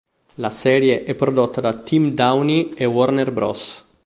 La 0.37 0.49
serie 0.49 1.03
è 1.03 1.13
prodotta 1.13 1.61
da 1.61 1.77
Team 1.77 2.15
Downey 2.15 2.73
e 2.75 2.85
Warner 2.85 3.31
Bros. 3.31 3.85